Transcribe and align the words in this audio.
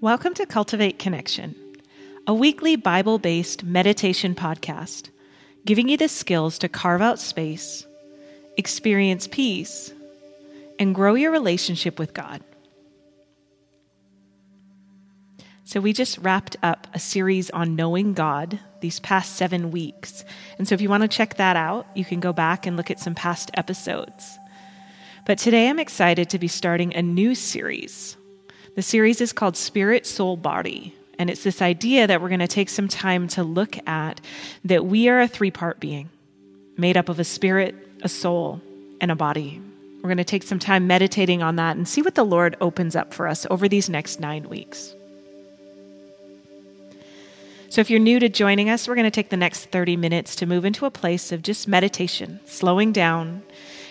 Welcome 0.00 0.34
to 0.34 0.44
Cultivate 0.44 0.98
Connection, 0.98 1.54
a 2.26 2.34
weekly 2.34 2.74
Bible 2.76 3.18
based 3.18 3.62
meditation 3.62 4.34
podcast, 4.34 5.08
giving 5.64 5.88
you 5.88 5.96
the 5.96 6.08
skills 6.08 6.58
to 6.58 6.68
carve 6.68 7.00
out 7.00 7.20
space, 7.20 7.86
experience 8.58 9.28
peace, 9.28 9.92
and 10.80 10.94
grow 10.94 11.14
your 11.14 11.30
relationship 11.30 11.98
with 11.98 12.12
God. 12.12 12.42
So, 15.62 15.80
we 15.80 15.92
just 15.92 16.18
wrapped 16.18 16.56
up 16.62 16.88
a 16.92 16.98
series 16.98 17.48
on 17.50 17.76
knowing 17.76 18.14
God 18.14 18.58
these 18.80 19.00
past 19.00 19.36
seven 19.36 19.70
weeks. 19.70 20.24
And 20.58 20.68
so, 20.68 20.74
if 20.74 20.80
you 20.80 20.90
want 20.90 21.02
to 21.02 21.08
check 21.08 21.36
that 21.36 21.56
out, 21.56 21.86
you 21.94 22.04
can 22.04 22.18
go 22.18 22.32
back 22.32 22.66
and 22.66 22.76
look 22.76 22.90
at 22.90 23.00
some 23.00 23.14
past 23.14 23.50
episodes. 23.54 24.38
But 25.24 25.38
today 25.38 25.70
I'm 25.70 25.78
excited 25.78 26.28
to 26.30 26.38
be 26.38 26.48
starting 26.48 26.94
a 26.94 27.00
new 27.00 27.34
series 27.34 28.16
the 28.74 28.82
series 28.82 29.20
is 29.20 29.32
called 29.32 29.56
Spirit, 29.56 30.06
Soul, 30.06 30.36
Body. 30.36 30.94
And 31.18 31.30
it's 31.30 31.44
this 31.44 31.62
idea 31.62 32.06
that 32.06 32.20
we're 32.20 32.28
going 32.28 32.40
to 32.40 32.48
take 32.48 32.68
some 32.68 32.88
time 32.88 33.28
to 33.28 33.44
look 33.44 33.76
at 33.86 34.20
that 34.64 34.84
we 34.84 35.08
are 35.08 35.20
a 35.20 35.28
three 35.28 35.50
part 35.50 35.78
being 35.78 36.10
made 36.76 36.96
up 36.96 37.08
of 37.08 37.20
a 37.20 37.24
spirit, 37.24 37.74
a 38.02 38.08
soul, 38.08 38.60
and 39.00 39.10
a 39.10 39.14
body. 39.14 39.60
We're 40.02 40.08
going 40.08 40.18
to 40.18 40.24
take 40.24 40.42
some 40.42 40.58
time 40.58 40.86
meditating 40.86 41.42
on 41.42 41.56
that 41.56 41.76
and 41.76 41.86
see 41.86 42.02
what 42.02 42.16
the 42.16 42.24
Lord 42.24 42.56
opens 42.60 42.96
up 42.96 43.14
for 43.14 43.28
us 43.28 43.46
over 43.48 43.68
these 43.68 43.88
next 43.88 44.18
nine 44.18 44.48
weeks. 44.48 44.94
So, 47.70 47.80
if 47.80 47.90
you're 47.90 48.00
new 48.00 48.20
to 48.20 48.28
joining 48.28 48.70
us, 48.70 48.86
we're 48.86 48.94
going 48.94 49.04
to 49.04 49.10
take 49.10 49.30
the 49.30 49.36
next 49.36 49.66
30 49.66 49.96
minutes 49.96 50.36
to 50.36 50.46
move 50.46 50.64
into 50.64 50.84
a 50.86 50.90
place 50.90 51.32
of 51.32 51.42
just 51.42 51.66
meditation, 51.66 52.38
slowing 52.44 52.92
down, 52.92 53.42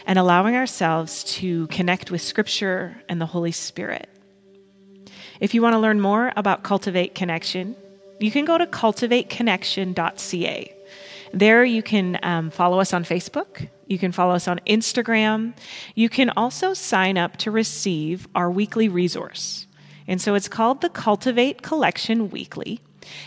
and 0.05 0.19
allowing 0.19 0.55
ourselves 0.55 1.23
to 1.35 1.67
connect 1.67 2.11
with 2.11 2.21
Scripture 2.21 3.01
and 3.09 3.19
the 3.19 3.25
Holy 3.25 3.51
Spirit. 3.51 4.07
If 5.39 5.53
you 5.53 5.61
want 5.61 5.73
to 5.73 5.79
learn 5.79 6.01
more 6.01 6.33
about 6.35 6.63
Cultivate 6.63 7.15
Connection, 7.15 7.75
you 8.19 8.31
can 8.31 8.45
go 8.45 8.57
to 8.57 8.65
cultivateconnection.ca. 8.65 10.75
There, 11.33 11.65
you 11.65 11.81
can 11.81 12.19
um, 12.21 12.51
follow 12.51 12.79
us 12.79 12.93
on 12.93 13.03
Facebook. 13.03 13.67
You 13.87 13.97
can 13.97 14.11
follow 14.11 14.35
us 14.35 14.47
on 14.47 14.59
Instagram. 14.67 15.53
You 15.95 16.09
can 16.09 16.29
also 16.29 16.73
sign 16.73 17.17
up 17.17 17.37
to 17.37 17.51
receive 17.51 18.27
our 18.35 18.51
weekly 18.51 18.87
resource. 18.87 19.65
And 20.07 20.21
so 20.21 20.35
it's 20.35 20.47
called 20.47 20.81
the 20.81 20.89
Cultivate 20.89 21.61
Connection 21.61 22.29
Weekly. 22.29 22.79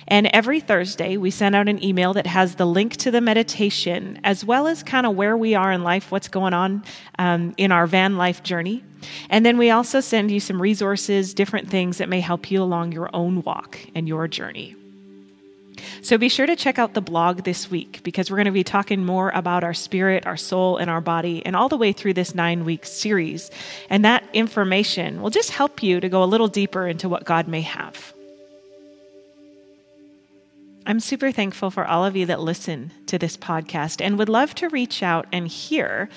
And 0.08 0.26
every 0.28 0.60
Thursday, 0.60 1.16
we 1.16 1.30
send 1.30 1.54
out 1.54 1.68
an 1.68 1.82
email 1.82 2.12
that 2.14 2.26
has 2.26 2.54
the 2.54 2.66
link 2.66 2.96
to 2.98 3.10
the 3.10 3.20
meditation, 3.20 4.20
as 4.24 4.44
well 4.44 4.66
as 4.66 4.82
kind 4.82 5.06
of 5.06 5.16
where 5.16 5.36
we 5.36 5.54
are 5.54 5.72
in 5.72 5.82
life, 5.82 6.10
what's 6.10 6.28
going 6.28 6.54
on 6.54 6.84
um, 7.18 7.54
in 7.56 7.72
our 7.72 7.86
van 7.86 8.16
life 8.16 8.42
journey. 8.42 8.84
And 9.30 9.44
then 9.44 9.58
we 9.58 9.70
also 9.70 10.00
send 10.00 10.30
you 10.30 10.40
some 10.40 10.60
resources, 10.60 11.34
different 11.34 11.68
things 11.68 11.98
that 11.98 12.08
may 12.08 12.20
help 12.20 12.50
you 12.50 12.62
along 12.62 12.92
your 12.92 13.10
own 13.12 13.42
walk 13.42 13.78
and 13.94 14.08
your 14.08 14.28
journey. 14.28 14.76
So 16.02 16.18
be 16.18 16.28
sure 16.28 16.46
to 16.46 16.56
check 16.56 16.78
out 16.78 16.94
the 16.94 17.00
blog 17.00 17.44
this 17.44 17.70
week 17.70 18.00
because 18.02 18.30
we're 18.30 18.38
going 18.38 18.46
to 18.46 18.52
be 18.52 18.64
talking 18.64 19.04
more 19.04 19.30
about 19.30 19.64
our 19.64 19.74
spirit, 19.74 20.26
our 20.26 20.36
soul, 20.36 20.78
and 20.78 20.88
our 20.88 21.00
body, 21.00 21.44
and 21.44 21.54
all 21.54 21.68
the 21.68 21.76
way 21.76 21.92
through 21.92 22.14
this 22.14 22.34
nine 22.34 22.64
week 22.64 22.86
series. 22.86 23.50
And 23.90 24.04
that 24.04 24.24
information 24.32 25.20
will 25.20 25.30
just 25.30 25.50
help 25.50 25.82
you 25.82 26.00
to 26.00 26.08
go 26.08 26.22
a 26.22 26.24
little 26.24 26.48
deeper 26.48 26.86
into 26.86 27.08
what 27.08 27.24
God 27.24 27.48
may 27.48 27.62
have. 27.62 28.14
I'm 30.88 31.00
super 31.00 31.32
thankful 31.32 31.72
for 31.72 31.84
all 31.84 32.04
of 32.04 32.14
you 32.14 32.26
that 32.26 32.38
listen 32.38 32.92
to 33.06 33.18
this 33.18 33.36
podcast 33.36 34.00
and 34.00 34.16
would 34.18 34.28
love 34.28 34.54
to 34.54 34.68
reach 34.68 35.02
out 35.02 35.26
and 35.32 35.48
hear 35.48 36.08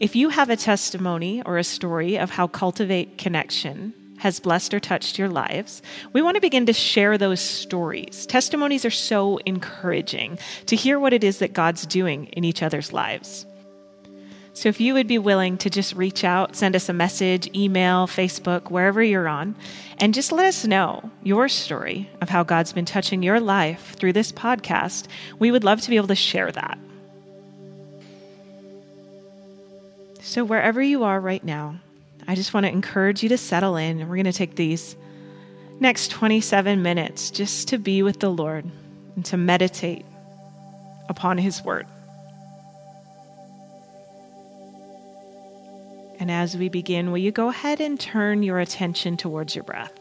if 0.00 0.16
you 0.16 0.30
have 0.30 0.48
a 0.48 0.56
testimony 0.56 1.42
or 1.42 1.58
a 1.58 1.64
story 1.64 2.18
of 2.18 2.30
how 2.30 2.46
Cultivate 2.46 3.18
Connection 3.18 3.92
has 4.16 4.40
blessed 4.40 4.72
or 4.72 4.80
touched 4.80 5.18
your 5.18 5.28
lives, 5.28 5.82
we 6.14 6.22
want 6.22 6.36
to 6.36 6.40
begin 6.40 6.64
to 6.64 6.72
share 6.72 7.18
those 7.18 7.40
stories. 7.40 8.24
Testimonies 8.24 8.86
are 8.86 8.90
so 8.90 9.36
encouraging 9.44 10.38
to 10.66 10.74
hear 10.74 10.98
what 10.98 11.12
it 11.12 11.22
is 11.22 11.40
that 11.40 11.52
God's 11.52 11.84
doing 11.84 12.24
in 12.28 12.44
each 12.44 12.62
other's 12.62 12.94
lives. 12.94 13.44
So 14.54 14.68
if 14.68 14.80
you 14.80 14.94
would 14.94 15.08
be 15.08 15.18
willing 15.18 15.58
to 15.58 15.68
just 15.68 15.96
reach 15.96 16.22
out, 16.22 16.54
send 16.54 16.76
us 16.76 16.88
a 16.88 16.92
message, 16.92 17.50
email, 17.56 18.06
Facebook, 18.06 18.70
wherever 18.70 19.02
you're 19.02 19.26
on, 19.26 19.56
and 19.98 20.14
just 20.14 20.30
let 20.30 20.46
us 20.46 20.64
know 20.64 21.10
your 21.24 21.48
story 21.48 22.08
of 22.20 22.28
how 22.28 22.44
God's 22.44 22.72
been 22.72 22.84
touching 22.84 23.24
your 23.24 23.40
life 23.40 23.96
through 23.96 24.12
this 24.12 24.30
podcast, 24.30 25.08
we 25.40 25.50
would 25.50 25.64
love 25.64 25.80
to 25.80 25.90
be 25.90 25.96
able 25.96 26.06
to 26.06 26.14
share 26.14 26.52
that. 26.52 26.78
So, 30.20 30.44
wherever 30.44 30.80
you 30.80 31.02
are 31.02 31.20
right 31.20 31.42
now, 31.42 31.80
I 32.28 32.36
just 32.36 32.54
want 32.54 32.64
to 32.64 32.72
encourage 32.72 33.24
you 33.24 33.28
to 33.30 33.38
settle 33.38 33.76
in, 33.76 33.98
we're 34.08 34.14
going 34.14 34.24
to 34.24 34.32
take 34.32 34.54
these 34.54 34.94
next 35.80 36.12
27 36.12 36.80
minutes 36.80 37.32
just 37.32 37.68
to 37.68 37.78
be 37.78 38.04
with 38.04 38.20
the 38.20 38.30
Lord 38.30 38.70
and 39.16 39.24
to 39.26 39.36
meditate 39.36 40.06
upon 41.08 41.38
His 41.38 41.62
Word. 41.64 41.88
And 46.24 46.30
as 46.30 46.56
we 46.56 46.70
begin, 46.70 47.10
will 47.10 47.18
you 47.18 47.30
go 47.30 47.50
ahead 47.50 47.82
and 47.82 48.00
turn 48.00 48.42
your 48.42 48.58
attention 48.58 49.18
towards 49.18 49.54
your 49.54 49.62
breath? 49.62 49.92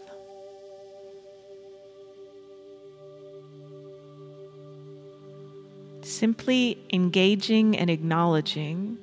Simply 6.01 6.78
engaging 6.94 7.78
and 7.78 7.89
acknowledging 7.89 8.97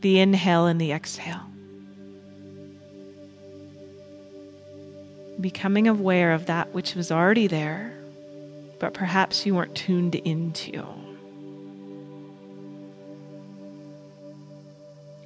the 0.00 0.20
inhale 0.20 0.64
and 0.64 0.80
the 0.80 0.92
exhale. 0.92 1.42
Becoming 5.38 5.86
aware 5.86 6.32
of 6.32 6.46
that 6.46 6.72
which 6.72 6.94
was 6.94 7.12
already 7.12 7.46
there, 7.46 7.92
but 8.78 8.94
perhaps 8.94 9.44
you 9.44 9.54
weren't 9.54 9.74
tuned 9.74 10.14
into. 10.14 10.82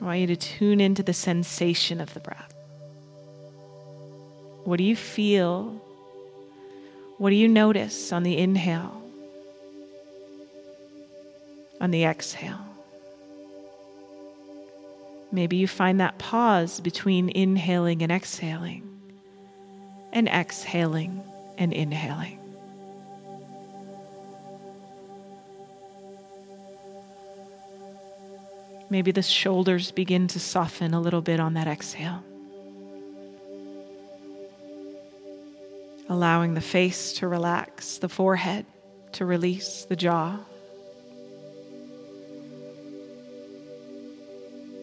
I 0.01 0.05
want 0.05 0.21
you 0.21 0.27
to 0.29 0.37
tune 0.37 0.81
into 0.81 1.03
the 1.03 1.13
sensation 1.13 2.01
of 2.01 2.15
the 2.15 2.21
breath. 2.21 2.55
What 4.65 4.79
do 4.79 4.85
you 4.85 4.97
feel? 4.97 5.81
What 7.19 7.31
do 7.31 7.37
you 7.37 7.49
notice 7.49 8.13
on 8.13 8.23
the 8.23 8.39
inhale? 8.39 9.03
On 11.81 11.91
the 11.91 12.05
exhale? 12.05 12.65
Maybe 15.33 15.57
you 15.57 15.69
find 15.69 16.01
that 16.01 16.19
pause 16.19 16.81
between 16.81 17.29
inhaling 17.29 18.03
and 18.03 18.11
exhaling, 18.11 18.83
and 20.13 20.29
exhaling 20.29 21.23
and 21.57 21.73
inhaling. 21.73 22.40
Maybe 28.91 29.13
the 29.13 29.23
shoulders 29.23 29.93
begin 29.93 30.27
to 30.29 30.41
soften 30.41 30.95
a 30.95 31.01
little 31.01 31.23
bit 31.23 31.39
on 31.39 31.55
that 31.55 31.69
exhale. 31.69 32.25
Allowing 36.09 36.55
the 36.55 36.61
face 36.61 37.13
to 37.15 37.29
relax, 37.29 37.99
the 37.99 38.09
forehead 38.09 38.67
to 39.13 39.25
release, 39.25 39.85
the 39.85 39.95
jaw. 39.95 40.41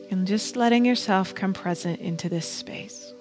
And 0.10 0.26
just 0.26 0.56
letting 0.56 0.86
yourself 0.86 1.36
come 1.36 1.54
present 1.54 2.00
into 2.00 2.30
this 2.30 2.50
space. 2.50 3.14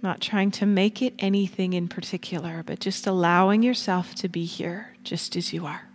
Not 0.00 0.22
trying 0.22 0.52
to 0.52 0.64
make 0.64 1.02
it 1.02 1.12
anything 1.18 1.74
in 1.74 1.88
particular, 1.88 2.62
but 2.64 2.80
just 2.80 3.06
allowing 3.06 3.62
yourself 3.62 4.14
to 4.16 4.28
be 4.28 4.46
here 4.46 4.94
just 5.04 5.36
as 5.36 5.52
you 5.52 5.66
are. 5.66 5.87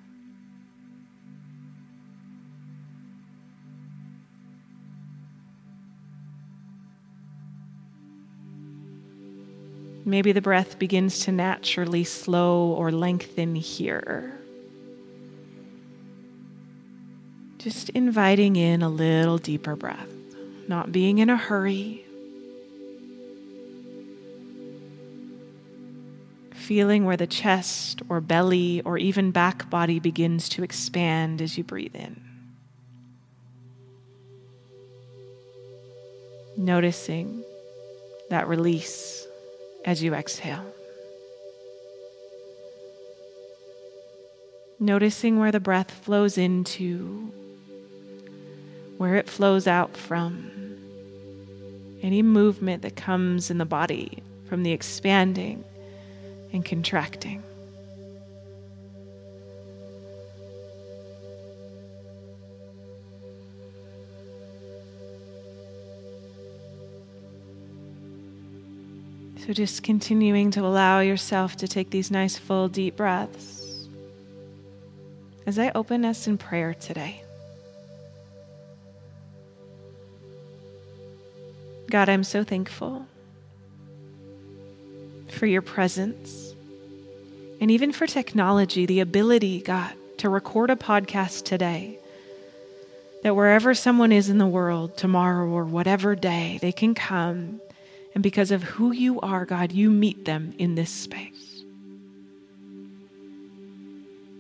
Maybe 10.14 10.32
the 10.32 10.42
breath 10.42 10.78
begins 10.78 11.22
to 11.22 11.32
naturally 11.32 12.04
slow 12.04 12.68
or 12.74 12.92
lengthen 12.92 13.56
here. 13.56 14.40
Just 17.58 17.90
inviting 17.90 18.56
in 18.56 18.84
a 18.84 18.90
little 18.90 19.40
deeper 19.40 19.76
breath, 19.76 20.14
not 20.68 20.92
being 20.92 21.18
in 21.18 21.32
a 21.32 21.36
hurry. 21.36 22.06
Feeling 26.52 27.06
where 27.06 27.18
the 27.18 27.26
chest 27.26 28.04
or 28.08 28.22
belly 28.22 28.84
or 28.86 29.00
even 29.00 29.32
back 29.32 29.68
body 29.72 30.00
begins 30.00 30.48
to 30.50 30.62
expand 30.62 31.42
as 31.42 31.58
you 31.58 31.64
breathe 31.64 31.96
in. 31.96 32.22
Noticing 36.56 37.44
that 38.30 38.48
release 38.48 39.26
as 39.86 40.02
you 40.02 40.14
exhale. 40.14 40.66
Noticing 44.80 45.40
where 45.40 45.52
the 45.52 45.60
breath 45.60 45.92
flows 45.92 46.38
into, 46.38 47.32
where 48.98 49.16
it 49.16 49.30
flows 49.30 49.68
out 49.68 49.96
from, 49.96 50.52
any 52.02 52.22
movement 52.22 52.82
that 52.82 52.96
comes 52.96 53.50
in 53.50 53.58
the 53.58 53.66
body 53.66 54.22
from 54.50 54.64
the 54.64 54.72
expanding 54.72 55.64
and 56.52 56.66
contracting. 56.66 57.42
So, 69.46 69.52
just 69.52 69.84
continuing 69.84 70.52
to 70.52 70.62
allow 70.62 71.02
yourself 71.02 71.58
to 71.58 71.68
take 71.68 71.90
these 71.90 72.10
nice, 72.10 72.38
full, 72.38 72.70
deep 72.70 72.96
breaths 72.96 73.90
as 75.46 75.60
I 75.60 75.70
open 75.76 76.06
us 76.06 76.28
in 76.28 76.38
prayer 76.38 76.74
today. 76.74 77.22
God, 81.90 82.08
I'm 82.08 82.24
so 82.24 82.46
thankful 82.46 83.06
for 85.28 85.46
your 85.46 85.62
presence 85.62 86.56
and 87.60 87.70
even 87.70 87.92
for 87.92 88.08
technology, 88.08 88.86
the 88.86 89.02
ability, 89.02 89.60
God, 89.60 89.94
to 90.20 90.30
record 90.30 90.70
a 90.70 90.78
podcast 90.78 91.44
today. 91.44 92.00
That 93.24 93.36
wherever 93.36 93.74
someone 93.74 94.14
is 94.14 94.30
in 94.30 94.38
the 94.38 94.48
world, 94.48 94.96
tomorrow 94.96 95.50
or 95.50 95.66
whatever 95.66 96.16
day, 96.16 96.60
they 96.62 96.72
can 96.72 96.96
come. 96.96 97.60
And 98.14 98.22
because 98.22 98.52
of 98.52 98.64
who 98.64 98.92
you 98.92 99.20
are, 99.22 99.46
God, 99.46 99.72
you 99.72 99.90
meet 99.90 100.26
them 100.26 100.54
in 100.58 100.76
this 100.76 100.90
space. 100.90 101.64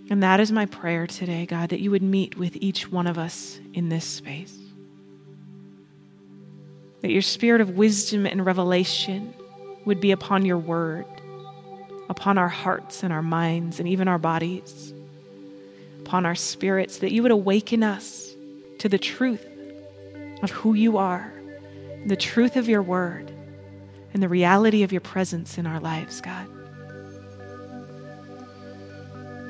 And 0.09 0.21
that 0.21 0.39
is 0.39 0.51
my 0.51 0.65
prayer 0.65 1.07
today, 1.07 1.45
God, 1.45 1.69
that 1.69 1.79
you 1.79 1.91
would 1.91 2.03
meet 2.03 2.37
with 2.37 2.55
each 2.57 2.91
one 2.91 3.07
of 3.07 3.17
us 3.17 3.59
in 3.73 3.89
this 3.89 4.05
space 4.05 4.57
that 7.03 7.11
your 7.11 7.21
spirit 7.21 7.59
of 7.59 7.71
wisdom 7.71 8.25
and 8.25 8.45
revelation 8.45 9.33
would 9.83 9.99
be 9.99 10.11
upon 10.11 10.45
your 10.45 10.57
word, 10.57 11.05
upon 12.07 12.37
our 12.37 12.47
hearts 12.47 13.03
and 13.03 13.11
our 13.11 13.21
minds 13.21 13.81
and 13.81 13.89
even 13.89 14.07
our 14.07 14.17
bodies, 14.17 14.93
upon 15.99 16.25
our 16.25 16.33
spirits, 16.33 16.99
that 16.99 17.11
you 17.11 17.21
would 17.21 17.31
awaken 17.31 17.83
us 17.83 18.33
to 18.79 18.87
the 18.87 18.97
truth 18.97 19.45
of 20.41 20.49
who 20.51 20.75
you 20.75 20.97
are, 20.97 21.33
the 22.05 22.15
truth 22.15 22.55
of 22.55 22.69
your 22.69 22.81
word, 22.81 23.32
and 24.13 24.21
the 24.21 24.29
reality 24.29 24.83
of 24.83 24.91
your 24.91 25.01
presence 25.01 25.57
in 25.57 25.65
our 25.65 25.79
lives, 25.79 26.21
God. 26.21 26.47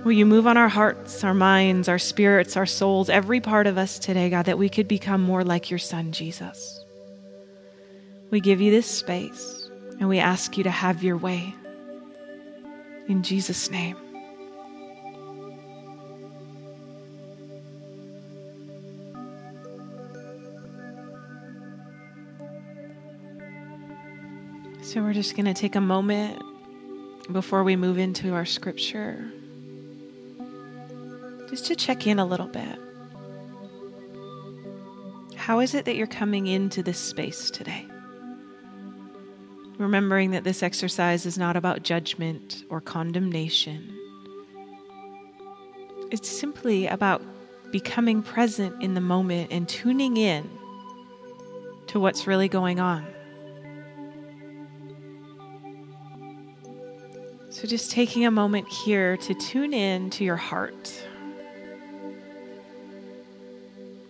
Will 0.04 0.12
you 0.12 0.26
move 0.26 0.48
on 0.48 0.58
our 0.58 0.68
hearts, 0.68 1.24
our 1.24 1.34
minds, 1.34 1.88
our 1.88 2.00
spirits, 2.00 2.58
our 2.58 2.66
souls, 2.66 3.10
every 3.10 3.40
part 3.40 3.68
of 3.68 3.78
us 3.78 3.98
today, 3.98 4.30
God, 4.30 4.46
that 4.46 4.58
we 4.58 4.68
could 4.68 4.88
become 4.88 5.22
more 5.22 5.46
like 5.46 5.70
your 5.70 5.80
Son, 5.80 6.12
Jesus? 6.12 6.84
We 8.30 8.42
give 8.42 8.60
you 8.60 8.72
this 8.72 8.88
space 8.88 9.70
and 10.00 10.10
we 10.10 10.20
ask 10.20 10.58
you 10.58 10.64
to 10.66 10.72
have 10.72 11.04
your 11.04 11.16
way. 11.16 11.56
In 13.08 13.24
Jesus' 13.24 13.70
name. 13.70 13.96
So, 24.94 25.02
we're 25.02 25.14
just 25.14 25.36
going 25.36 25.48
to 25.48 25.56
take 25.56 25.76
a 25.76 25.82
moment 25.82 26.40
before 27.32 27.64
we 27.64 27.76
move 27.76 27.98
into 27.98 28.36
our 28.36 28.46
scripture 28.46 29.28
just 31.50 31.66
to 31.66 31.76
check 31.76 32.06
in 32.06 32.20
a 32.20 32.26
little 32.28 32.46
bit. 32.46 32.80
How 35.36 35.62
is 35.62 35.74
it 35.74 35.86
that 35.86 35.96
you're 35.96 36.06
coming 36.06 36.46
into 36.46 36.84
this 36.84 37.00
space 37.00 37.50
today? 37.50 37.88
remembering 39.80 40.30
that 40.30 40.44
this 40.44 40.62
exercise 40.62 41.26
is 41.26 41.40
not 41.40 41.56
about 41.56 41.82
judgment 41.82 42.64
or 42.70 42.80
condemnation. 42.80 43.98
It's 46.12 46.30
simply 46.30 46.86
about 46.86 47.24
becoming 47.72 48.22
present 48.22 48.80
in 48.84 48.94
the 48.94 49.02
moment 49.02 49.52
and 49.52 49.68
tuning 49.68 50.18
in 50.18 50.48
to 51.88 52.00
what's 52.00 52.28
really 52.28 52.48
going 52.48 52.80
on. 52.80 53.08
So, 57.64 57.70
just 57.70 57.92
taking 57.92 58.26
a 58.26 58.32
moment 58.32 58.68
here 58.68 59.16
to 59.16 59.34
tune 59.34 59.74
in 59.74 60.10
to 60.10 60.26
your 60.26 60.36
heart. 60.36 61.02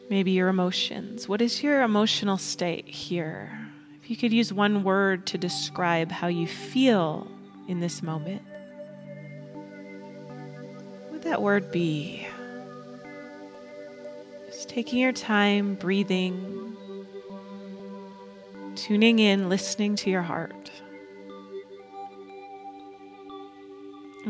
Maybe 0.10 0.32
your 0.32 0.48
emotions. 0.48 1.30
What 1.30 1.40
is 1.40 1.62
your 1.62 1.84
emotional 1.84 2.40
state 2.40 2.88
here? 2.88 3.56
If 4.02 4.10
you 4.10 4.18
could 4.18 4.34
use 4.34 4.52
one 4.52 4.84
word 4.84 5.28
to 5.28 5.38
describe 5.38 6.12
how 6.12 6.30
you 6.30 6.48
feel 6.48 7.28
in 7.68 7.80
this 7.80 8.02
moment, 8.02 8.42
what 11.04 11.12
would 11.12 11.22
that 11.22 11.44
word 11.44 11.72
be? 11.72 12.26
Just 14.48 14.68
taking 14.68 14.98
your 14.98 15.14
time, 15.14 15.76
breathing, 15.76 16.76
tuning 18.76 19.20
in, 19.20 19.48
listening 19.48 19.96
to 19.98 20.10
your 20.10 20.24
heart. 20.24 20.63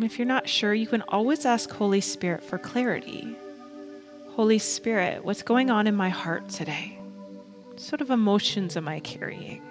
And 0.04 0.12
if 0.12 0.20
you're 0.20 0.28
not 0.28 0.50
sure, 0.50 0.74
you 0.74 0.86
can 0.86 1.02
always 1.04 1.46
ask 1.46 1.72
Holy 1.72 2.02
Spirit 2.02 2.44
for 2.44 2.58
clarity. 2.58 3.38
Holy 4.32 4.60
Spirit, 4.60 5.24
what's 5.24 5.44
going 5.44 5.70
on 5.70 5.88
in 5.88 5.96
my 5.96 6.10
heart 6.10 6.50
today? 6.50 7.00
What 7.68 7.80
sort 7.80 8.02
of 8.02 8.10
emotions 8.10 8.76
am 8.76 8.90
I 8.90 9.00
carrying? 9.00 9.62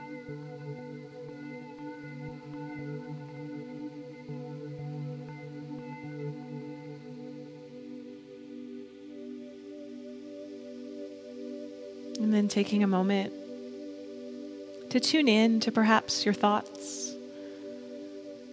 And 12.23 12.33
then 12.33 12.49
taking 12.49 12.83
a 12.83 12.87
moment 12.87 13.35
to 14.89 14.99
tune 14.99 15.29
in 15.29 15.61
to 15.61 15.71
perhaps 15.71 16.25
your 16.25 16.33
thoughts. 16.33 17.02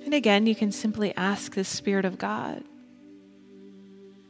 And 0.09 0.15
again, 0.15 0.47
you 0.47 0.55
can 0.55 0.71
simply 0.71 1.15
ask 1.15 1.53
the 1.53 1.63
Spirit 1.63 2.03
of 2.03 2.17
God 2.17 2.63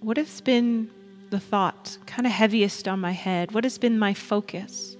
what 0.01 0.17
has 0.17 0.41
been 0.41 0.91
the 1.29 1.39
thought 1.39 1.97
kind 2.05 2.27
of 2.27 2.33
heaviest 2.33 2.85
on 2.89 2.99
my 2.99 3.13
head? 3.13 3.53
What 3.53 3.63
has 3.63 3.77
been 3.77 3.97
my 3.97 4.13
focus? 4.13 4.97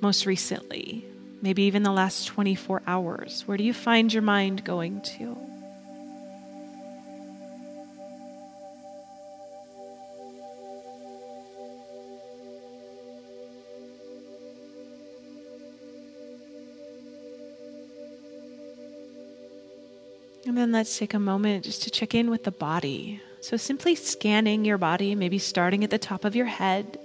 most 0.00 0.24
recently? 0.24 1.04
Maybe 1.42 1.64
even 1.64 1.82
the 1.82 1.92
last 1.92 2.26
24 2.28 2.84
hours? 2.86 3.42
Where 3.44 3.58
do 3.58 3.64
you 3.64 3.74
find 3.74 4.10
your 4.10 4.22
mind 4.22 4.64
going 4.64 5.02
to? 5.02 5.36
And 20.54 20.60
then 20.60 20.70
let's 20.70 20.96
take 20.96 21.14
a 21.14 21.18
moment 21.18 21.64
just 21.64 21.82
to 21.82 21.90
check 21.90 22.14
in 22.14 22.30
with 22.30 22.44
the 22.44 22.52
body. 22.52 23.20
So, 23.40 23.56
simply 23.56 23.96
scanning 23.96 24.64
your 24.64 24.78
body, 24.78 25.16
maybe 25.16 25.36
starting 25.36 25.82
at 25.82 25.90
the 25.90 25.98
top 25.98 26.24
of 26.24 26.36
your 26.36 26.46
head 26.46 26.96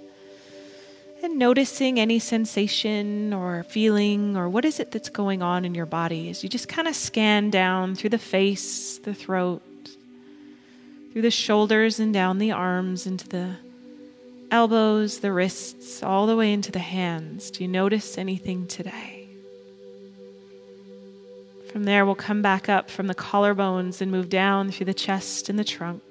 and 1.20 1.36
noticing 1.36 1.98
any 1.98 2.20
sensation 2.20 3.32
or 3.32 3.64
feeling 3.64 4.36
or 4.36 4.48
what 4.48 4.64
is 4.64 4.78
it 4.78 4.92
that's 4.92 5.08
going 5.08 5.42
on 5.42 5.64
in 5.64 5.74
your 5.74 5.84
body 5.84 6.30
as 6.30 6.44
you 6.44 6.48
just 6.48 6.68
kind 6.68 6.86
of 6.86 6.94
scan 6.94 7.50
down 7.50 7.96
through 7.96 8.10
the 8.10 8.18
face, 8.18 8.98
the 8.98 9.14
throat, 9.14 9.62
through 11.12 11.22
the 11.22 11.30
shoulders 11.32 11.98
and 11.98 12.14
down 12.14 12.38
the 12.38 12.52
arms 12.52 13.04
into 13.04 13.26
the 13.26 13.56
elbows, 14.52 15.18
the 15.18 15.32
wrists, 15.32 16.04
all 16.04 16.28
the 16.28 16.36
way 16.36 16.52
into 16.52 16.70
the 16.70 16.78
hands. 16.78 17.50
Do 17.50 17.64
you 17.64 17.68
notice 17.68 18.16
anything 18.16 18.68
today? 18.68 19.19
From 21.70 21.84
there, 21.84 22.04
we'll 22.04 22.16
come 22.16 22.42
back 22.42 22.68
up 22.68 22.90
from 22.90 23.06
the 23.06 23.14
collarbones 23.14 24.00
and 24.00 24.10
move 24.10 24.28
down 24.28 24.72
through 24.72 24.86
the 24.86 24.94
chest 24.94 25.48
and 25.48 25.56
the 25.56 25.62
trunk. 25.62 26.02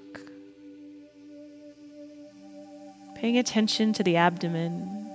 Paying 3.15 3.37
attention 3.37 3.91
to 3.93 4.03
the 4.03 4.15
abdomen, 4.15 5.09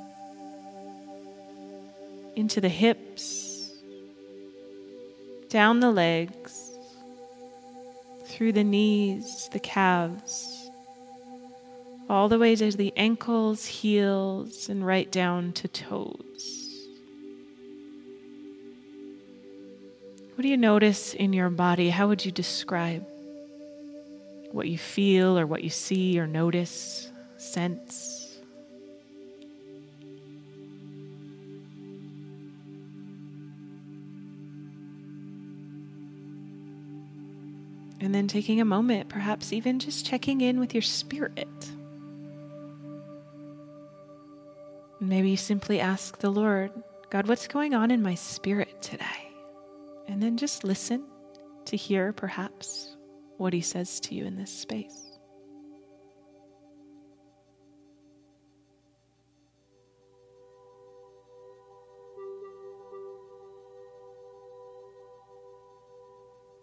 into 2.36 2.60
the 2.60 2.68
hips, 2.68 3.72
down 5.48 5.80
the 5.80 5.90
legs, 5.90 6.72
through 8.26 8.52
the 8.52 8.64
knees, 8.64 9.48
the 9.50 9.60
calves, 9.60 10.68
all 12.10 12.28
the 12.28 12.38
way 12.38 12.54
to 12.54 12.70
the 12.70 12.92
ankles, 12.98 13.64
heels, 13.64 14.68
and 14.68 14.86
right 14.86 15.10
down 15.10 15.52
to 15.52 15.68
toes. 15.68 16.63
What 20.34 20.42
do 20.42 20.48
you 20.48 20.56
notice 20.56 21.14
in 21.14 21.32
your 21.32 21.48
body? 21.48 21.90
How 21.90 22.08
would 22.08 22.24
you 22.24 22.32
describe 22.32 23.06
what 24.50 24.66
you 24.66 24.76
feel 24.76 25.38
or 25.38 25.46
what 25.46 25.62
you 25.62 25.70
see 25.70 26.18
or 26.18 26.26
notice, 26.26 27.12
sense? 27.36 28.36
And 38.00 38.12
then 38.12 38.26
taking 38.26 38.60
a 38.60 38.64
moment, 38.64 39.08
perhaps 39.08 39.52
even 39.52 39.78
just 39.78 40.04
checking 40.04 40.40
in 40.40 40.58
with 40.58 40.74
your 40.74 40.82
spirit. 40.82 41.48
Maybe 44.98 45.30
you 45.30 45.36
simply 45.36 45.78
ask 45.78 46.18
the 46.18 46.30
Lord, 46.30 46.72
God, 47.08 47.28
what's 47.28 47.46
going 47.46 47.72
on 47.72 47.92
in 47.92 48.02
my 48.02 48.16
spirit 48.16 48.82
today? 48.82 49.33
And 50.08 50.22
then 50.22 50.36
just 50.36 50.64
listen 50.64 51.04
to 51.66 51.76
hear 51.76 52.12
perhaps 52.12 52.96
what 53.38 53.52
He 53.52 53.60
says 53.60 54.00
to 54.00 54.14
you 54.14 54.24
in 54.24 54.36
this 54.36 54.50
space. 54.50 55.14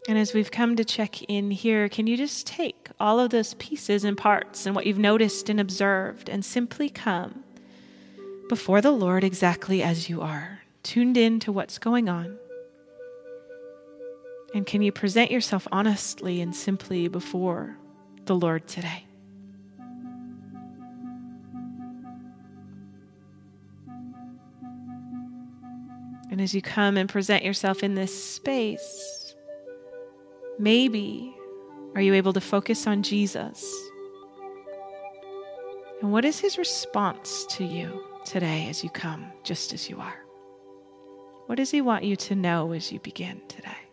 And 0.08 0.18
as 0.18 0.34
we've 0.34 0.52
come 0.52 0.76
to 0.76 0.84
check 0.84 1.22
in 1.24 1.52
here, 1.52 1.88
can 1.88 2.08
you 2.08 2.18
just 2.18 2.48
take 2.48 2.90
all 3.00 3.20
of 3.20 3.30
those 3.30 3.54
pieces 3.54 4.04
and 4.04 4.18
parts 4.18 4.66
and 4.66 4.76
what 4.76 4.86
you've 4.86 4.98
noticed 4.98 5.48
and 5.48 5.60
observed 5.60 6.28
and 6.28 6.44
simply 6.44 6.90
come 6.90 7.44
before 8.50 8.82
the 8.82 8.92
Lord 8.92 9.24
exactly 9.24 9.82
as 9.82 10.10
you 10.10 10.22
are, 10.22 10.64
tuned 10.84 11.16
in 11.16 11.40
to 11.40 11.52
what's 11.52 11.78
going 11.78 12.10
on? 12.10 12.38
And 14.54 14.66
can 14.66 14.82
you 14.82 14.92
present 14.92 15.32
yourself 15.32 15.68
honestly 15.72 16.42
and 16.42 16.56
simply 16.56 17.08
before 17.08 17.78
the 18.26 18.36
Lord 18.36 18.68
today? 18.68 19.06
And 26.30 26.40
as 26.40 26.54
you 26.54 26.62
come 26.62 26.98
and 26.98 27.10
present 27.10 27.44
yourself 27.44 27.84
in 27.84 27.96
this 27.96 28.34
space, 28.34 29.22
Maybe 30.62 31.36
are 31.96 32.02
you 32.02 32.14
able 32.14 32.34
to 32.34 32.40
focus 32.40 32.86
on 32.86 33.02
Jesus? 33.02 33.66
And 36.02 36.12
what 36.12 36.24
is 36.24 36.40
his 36.40 36.60
response 36.60 37.48
to 37.50 37.64
you 37.64 38.06
today 38.26 38.68
as 38.70 38.84
you 38.84 38.92
come, 38.92 39.26
just 39.44 39.74
as 39.74 39.90
you 39.90 40.00
are? 40.00 40.24
What 41.48 41.56
does 41.56 41.72
he 41.72 41.82
want 41.82 42.04
you 42.04 42.16
to 42.16 42.36
know 42.36 42.74
as 42.74 42.92
you 42.92 43.00
begin 43.00 43.42
today? 43.48 43.91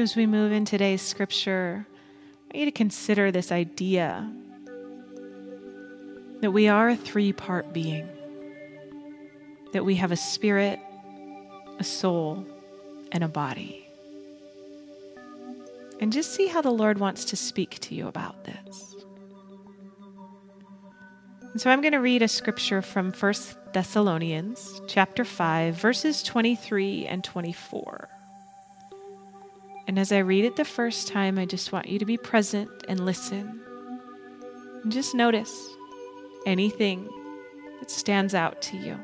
So, 0.00 0.04
as 0.04 0.16
we 0.16 0.24
move 0.24 0.50
in 0.50 0.64
today's 0.64 1.02
scripture, 1.02 1.86
I 1.86 2.44
want 2.46 2.54
you 2.54 2.64
to 2.64 2.70
consider 2.70 3.30
this 3.30 3.52
idea 3.52 4.32
that 6.40 6.52
we 6.52 6.68
are 6.68 6.88
a 6.88 6.96
three 6.96 7.34
part 7.34 7.74
being, 7.74 8.08
that 9.74 9.84
we 9.84 9.96
have 9.96 10.10
a 10.10 10.16
spirit, 10.16 10.80
a 11.78 11.84
soul, 11.84 12.46
and 13.12 13.22
a 13.22 13.28
body. 13.28 13.86
And 16.00 16.14
just 16.14 16.32
see 16.34 16.46
how 16.46 16.62
the 16.62 16.70
Lord 16.70 16.96
wants 16.96 17.26
to 17.26 17.36
speak 17.36 17.78
to 17.80 17.94
you 17.94 18.08
about 18.08 18.44
this. 18.44 18.94
And 21.52 21.60
so 21.60 21.68
I'm 21.68 21.82
going 21.82 21.92
to 21.92 22.00
read 22.00 22.22
a 22.22 22.28
scripture 22.28 22.80
from 22.80 23.12
1 23.12 23.34
Thessalonians 23.74 24.80
chapter 24.88 25.26
5 25.26 25.74
verses 25.74 26.22
23 26.22 27.04
and 27.04 27.22
24. 27.22 28.08
And 29.90 29.98
as 29.98 30.12
I 30.12 30.18
read 30.18 30.44
it 30.44 30.54
the 30.54 30.64
first 30.64 31.08
time, 31.08 31.36
I 31.36 31.46
just 31.46 31.72
want 31.72 31.88
you 31.88 31.98
to 31.98 32.04
be 32.04 32.16
present 32.16 32.70
and 32.86 33.04
listen. 33.04 33.60
And 34.84 34.92
just 34.92 35.16
notice 35.16 35.68
anything 36.46 37.08
that 37.80 37.90
stands 37.90 38.32
out 38.32 38.62
to 38.62 38.76
you. 38.76 38.96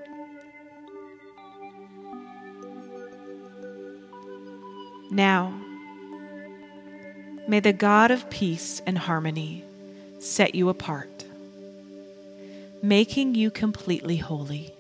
Now, 5.11 5.61
may 7.49 7.59
the 7.59 7.73
God 7.73 8.13
of 8.13 8.31
peace 8.31 8.81
and 8.87 8.97
harmony 8.97 9.65
set 10.21 10.55
you 10.55 10.69
apart, 10.69 11.25
making 12.81 13.35
you 13.35 13.51
completely 13.51 14.19
holy. 14.19 14.73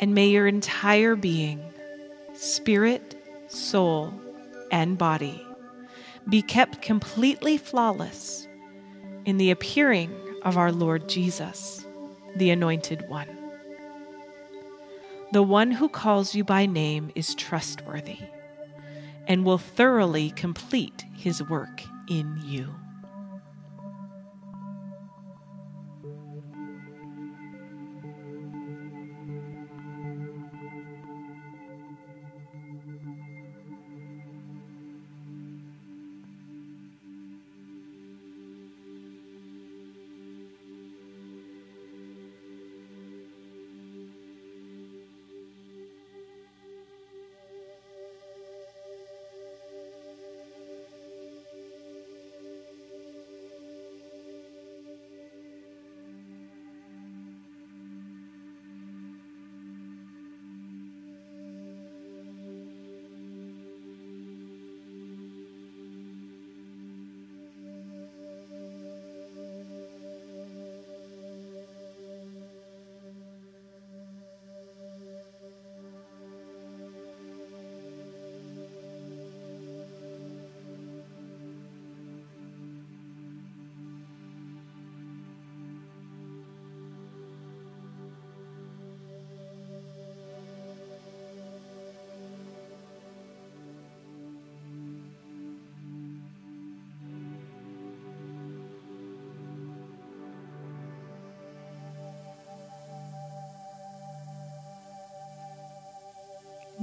And 0.00 0.12
may 0.12 0.26
your 0.26 0.48
entire 0.48 1.14
being, 1.14 1.62
spirit, 2.34 3.11
soul, 3.52 4.12
and 4.70 4.96
body 4.96 5.46
be 6.28 6.42
kept 6.42 6.82
completely 6.82 7.56
flawless 7.56 8.46
in 9.24 9.36
the 9.38 9.50
appearing 9.50 10.14
of 10.42 10.56
our 10.56 10.72
Lord 10.72 11.08
Jesus, 11.08 11.84
the 12.36 12.50
Anointed 12.50 13.08
One. 13.08 13.28
The 15.32 15.42
one 15.42 15.70
who 15.70 15.88
calls 15.88 16.34
you 16.34 16.44
by 16.44 16.66
name 16.66 17.10
is 17.14 17.34
trustworthy 17.34 18.18
and 19.26 19.44
will 19.44 19.58
thoroughly 19.58 20.30
complete 20.30 21.04
his 21.14 21.42
work 21.42 21.82
in 22.08 22.38
you. 22.44 22.74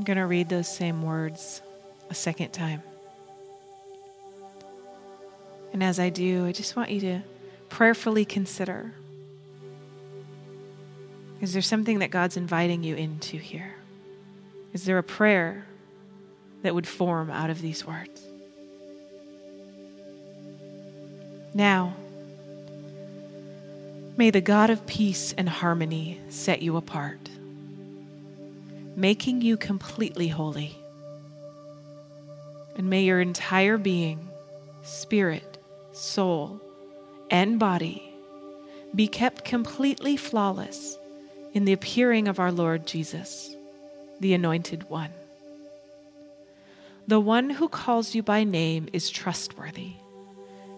Going 0.09 0.17
to 0.17 0.25
read 0.25 0.49
those 0.49 0.67
same 0.67 1.03
words 1.03 1.61
a 2.09 2.15
second 2.15 2.49
time. 2.49 2.81
And 5.71 5.83
as 5.83 5.99
I 5.99 6.09
do, 6.09 6.47
I 6.47 6.51
just 6.51 6.75
want 6.75 6.89
you 6.89 6.99
to 7.01 7.21
prayerfully 7.69 8.25
consider 8.25 8.91
is 11.41 11.53
there 11.53 11.61
something 11.61 11.99
that 11.99 12.09
God's 12.09 12.37
inviting 12.37 12.83
you 12.83 12.95
into 12.95 13.37
here? 13.37 13.75
Is 14.73 14.83
there 14.83 14.97
a 14.97 15.03
prayer 15.03 15.65
that 16.63 16.73
would 16.73 16.87
form 16.87 17.29
out 17.29 17.51
of 17.51 17.61
these 17.61 17.85
words? 17.85 18.21
Now, 21.53 21.93
may 24.17 24.31
the 24.31 24.41
God 24.41 24.71
of 24.71 24.87
peace 24.87 25.33
and 25.37 25.47
harmony 25.47 26.19
set 26.29 26.63
you 26.63 26.77
apart 26.77 27.28
making 28.99 29.41
you 29.41 29.55
completely 29.55 30.27
holy. 30.27 30.77
And 32.75 32.89
may 32.89 33.03
your 33.03 33.21
entire 33.21 33.77
being, 33.77 34.27
spirit, 34.81 35.57
soul, 35.93 36.59
and 37.31 37.57
body 37.57 38.13
be 38.93 39.07
kept 39.07 39.45
completely 39.45 40.17
flawless 40.17 40.97
in 41.53 41.63
the 41.63 41.71
appearing 41.71 42.27
of 42.27 42.39
our 42.39 42.51
Lord 42.51 42.85
Jesus, 42.85 43.55
the 44.19 44.33
Anointed 44.33 44.89
One. 44.89 45.11
The 47.07 47.21
one 47.21 47.49
who 47.49 47.69
calls 47.69 48.13
you 48.13 48.21
by 48.21 48.43
name 48.43 48.89
is 48.91 49.09
trustworthy 49.09 49.93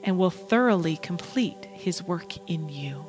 and 0.04 0.20
will 0.20 0.30
thoroughly 0.30 0.98
complete 0.98 1.66
his 1.74 2.04
work 2.04 2.38
in 2.48 2.70
you. 2.70 3.04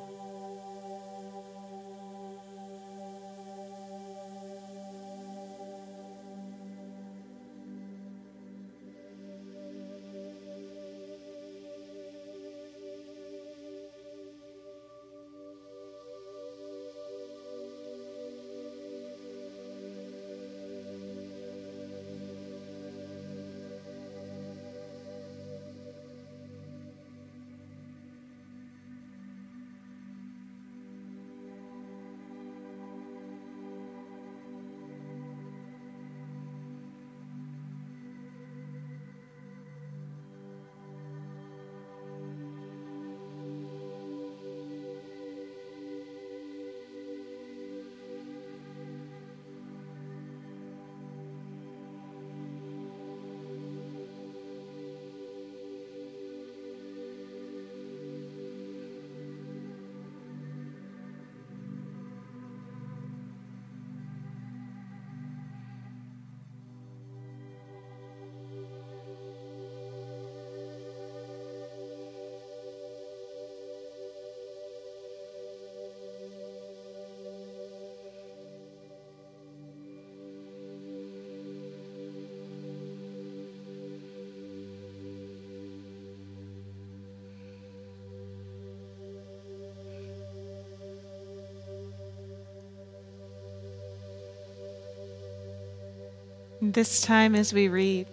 This 96.71 97.01
time, 97.01 97.35
as 97.35 97.51
we 97.51 97.67
read, 97.67 98.07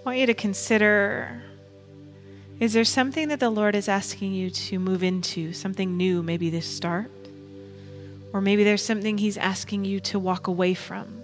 I 0.00 0.04
want 0.04 0.18
you 0.18 0.26
to 0.26 0.34
consider 0.34 1.40
is 2.58 2.72
there 2.72 2.84
something 2.84 3.28
that 3.28 3.38
the 3.38 3.48
Lord 3.48 3.76
is 3.76 3.88
asking 3.88 4.34
you 4.34 4.50
to 4.50 4.80
move 4.80 5.04
into, 5.04 5.52
something 5.52 5.96
new, 5.96 6.20
maybe 6.20 6.50
this 6.50 6.66
start? 6.66 7.12
Or 8.32 8.40
maybe 8.40 8.64
there's 8.64 8.82
something 8.82 9.18
He's 9.18 9.36
asking 9.36 9.84
you 9.84 10.00
to 10.00 10.18
walk 10.18 10.48
away 10.48 10.74
from 10.74 11.20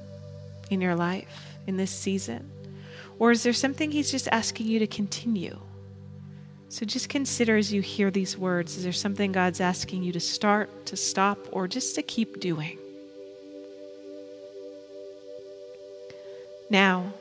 in 0.70 0.80
your 0.80 0.94
life 0.94 1.56
in 1.66 1.76
this 1.76 1.90
season? 1.90 2.48
Or 3.18 3.32
is 3.32 3.42
there 3.42 3.52
something 3.52 3.90
He's 3.90 4.12
just 4.12 4.28
asking 4.30 4.68
you 4.68 4.78
to 4.78 4.86
continue? 4.86 5.58
So 6.68 6.86
just 6.86 7.08
consider 7.08 7.56
as 7.56 7.72
you 7.72 7.82
hear 7.82 8.12
these 8.12 8.38
words 8.38 8.76
is 8.76 8.84
there 8.84 8.92
something 8.92 9.32
God's 9.32 9.60
asking 9.60 10.04
you 10.04 10.12
to 10.12 10.20
start, 10.20 10.86
to 10.86 10.96
stop, 10.96 11.38
or 11.50 11.66
just 11.66 11.96
to 11.96 12.02
keep 12.02 12.38
doing? 12.38 12.79
Now, 16.70 17.12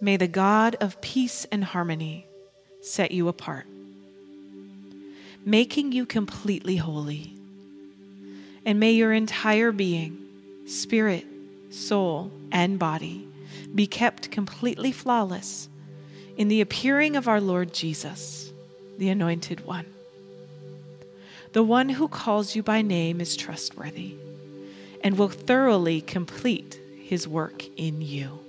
may 0.00 0.16
the 0.16 0.26
God 0.26 0.74
of 0.80 1.00
peace 1.00 1.46
and 1.52 1.62
harmony 1.62 2.26
set 2.80 3.12
you 3.12 3.28
apart, 3.28 3.66
making 5.46 5.92
you 5.92 6.04
completely 6.04 6.76
holy. 6.76 7.32
And 8.66 8.80
may 8.80 8.90
your 8.90 9.12
entire 9.12 9.70
being, 9.70 10.18
spirit, 10.66 11.24
soul, 11.70 12.32
and 12.50 12.76
body, 12.76 13.28
be 13.72 13.86
kept 13.86 14.32
completely 14.32 14.90
flawless 14.90 15.68
in 16.36 16.48
the 16.48 16.60
appearing 16.60 17.14
of 17.14 17.28
our 17.28 17.40
Lord 17.40 17.72
Jesus, 17.72 18.52
the 18.98 19.10
Anointed 19.10 19.64
One. 19.64 19.86
The 21.52 21.62
one 21.62 21.88
who 21.88 22.08
calls 22.08 22.56
you 22.56 22.64
by 22.64 22.82
name 22.82 23.20
is 23.20 23.36
trustworthy 23.36 24.16
and 25.04 25.16
will 25.16 25.28
thoroughly 25.28 26.00
complete 26.00 26.80
his 27.00 27.28
work 27.28 27.64
in 27.76 28.02
you. 28.02 28.40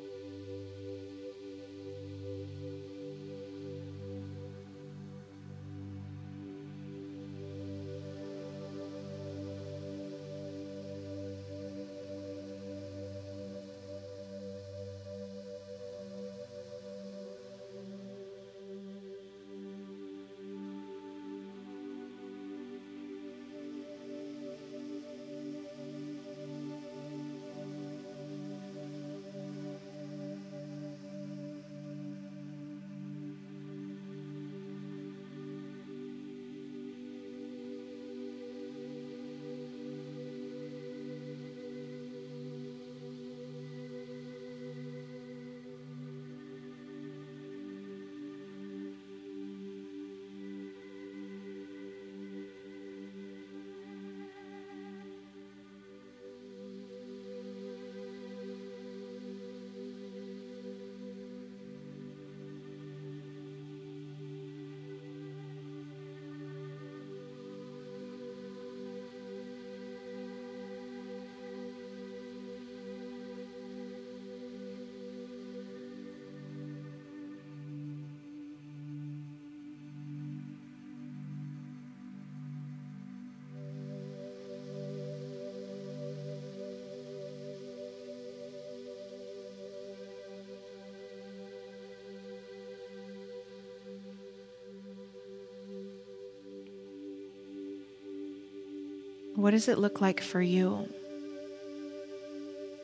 What 99.43 99.51
does 99.51 99.67
it 99.67 99.77
look 99.77 99.99
like 99.99 100.21
for 100.21 100.41
you 100.41 100.87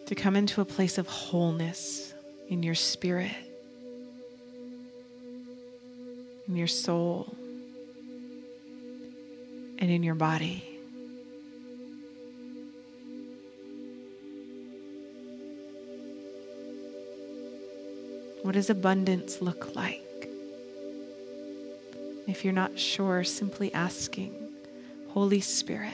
to 0.08 0.14
come 0.14 0.36
into 0.36 0.60
a 0.60 0.66
place 0.66 0.98
of 0.98 1.08
wholeness 1.08 2.14
in 2.50 2.64
your 2.64 2.76
spirit, 2.76 3.32
in 6.50 6.58
your 6.58 6.68
soul, 6.68 7.34
and 9.78 9.90
in 9.90 10.04
your 10.04 10.16
body? 10.16 10.66
What 18.44 18.56
does 18.56 18.70
abundance 18.70 19.42
look 19.42 19.78
like? 19.78 20.30
If 22.28 22.44
you're 22.44 22.52
not 22.52 22.78
sure, 22.78 23.24
simply 23.24 23.74
asking 23.74 24.36
Holy 25.08 25.40
Spirit, 25.40 25.94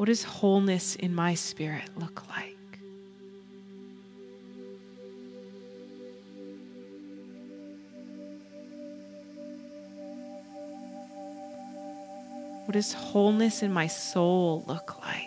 what 0.00 0.06
does 0.06 0.22
wholeness 0.22 0.96
in 0.96 1.14
my 1.14 1.34
spirit 1.34 1.90
look 1.98 2.26
like? 2.30 2.56
What 12.64 12.72
does 12.72 12.94
wholeness 12.94 13.62
in 13.62 13.74
my 13.74 13.88
soul 13.88 14.64
look 14.66 14.98
like? 15.02 15.26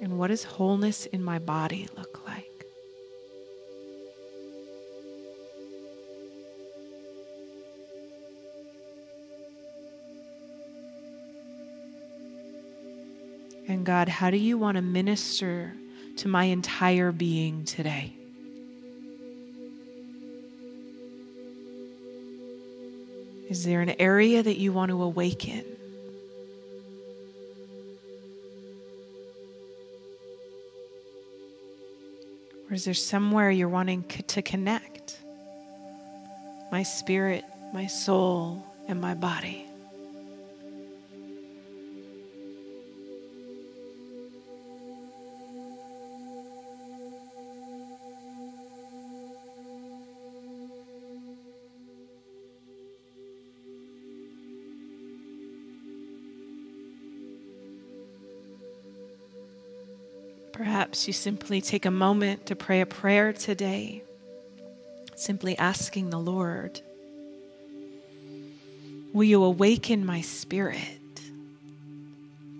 And 0.00 0.16
what 0.16 0.28
does 0.28 0.44
wholeness 0.44 1.06
in 1.06 1.24
my 1.24 1.40
body 1.40 1.88
look 1.96 2.17
like? 2.17 2.17
And 13.68 13.84
God, 13.84 14.08
how 14.08 14.30
do 14.30 14.38
you 14.38 14.58
want 14.58 14.76
to 14.76 14.82
minister 14.82 15.74
to 16.18 16.28
my 16.28 16.44
entire 16.44 17.12
being 17.12 17.64
today. 17.64 18.12
Is 23.48 23.64
there 23.64 23.80
an 23.80 23.94
area 24.00 24.42
that 24.42 24.58
you 24.58 24.72
want 24.72 24.90
to 24.90 25.00
awaken? 25.00 25.64
Or 32.68 32.74
is 32.74 32.84
there 32.84 32.94
somewhere 32.94 33.50
you're 33.50 33.68
wanting 33.68 34.02
to 34.02 34.42
connect? 34.42 35.18
My 36.72 36.82
spirit, 36.82 37.44
my 37.72 37.86
soul, 37.86 38.66
and 38.88 39.00
my 39.00 39.14
body. 39.14 39.67
Perhaps 60.98 61.06
you 61.06 61.12
simply 61.12 61.60
take 61.60 61.86
a 61.86 61.92
moment 61.92 62.46
to 62.46 62.56
pray 62.56 62.80
a 62.80 62.86
prayer 62.86 63.32
today, 63.32 64.02
simply 65.14 65.56
asking 65.56 66.10
the 66.10 66.18
Lord, 66.18 66.80
Will 69.12 69.22
you 69.22 69.44
awaken 69.44 70.04
my 70.04 70.22
spirit 70.22 71.20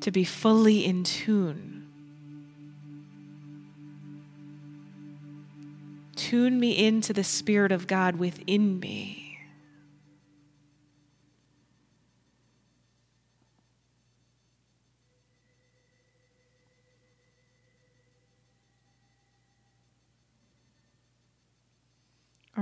to 0.03 0.13
be 0.13 0.23
fully 0.23 0.85
in 0.85 1.03
tune? 1.03 1.89
Tune 6.15 6.61
me 6.61 6.87
into 6.87 7.13
the 7.13 7.25
Spirit 7.25 7.73
of 7.73 7.89
God 7.89 8.21
within 8.21 8.79
me. 8.79 9.18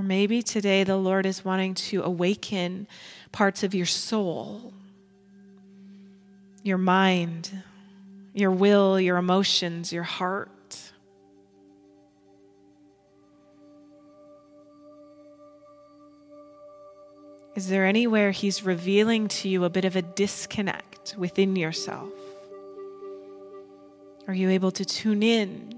Maybe 0.07 0.43
today 0.43 0.85
the 0.85 0.97
Lord 0.97 1.27
is 1.27 1.45
wanting 1.45 1.75
to 1.75 2.03
awaken 2.03 2.87
parts 3.33 3.63
of 3.63 3.75
your 3.75 3.87
soul, 3.87 4.73
your 6.63 6.79
mind, 6.79 7.51
your 8.33 8.51
will, 8.51 9.01
your 9.01 9.17
emotions, 9.17 9.93
your 9.93 10.03
heart. 10.03 10.51
Is 17.55 17.69
there 17.69 17.87
anywhere 17.87 18.33
He's 18.33 18.63
revealing 18.63 19.29
to 19.29 19.49
you 19.49 19.65
a 19.65 19.71
bit 19.71 19.87
of 19.87 19.97
a 19.97 20.03
disconnect 20.03 21.15
within 21.17 21.57
yourself? 21.57 22.13
Are 24.29 24.35
you 24.35 24.51
able 24.51 24.71
to 24.73 24.85
tune 24.85 25.23
in 25.23 25.75